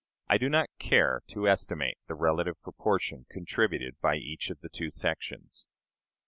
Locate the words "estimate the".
1.47-2.15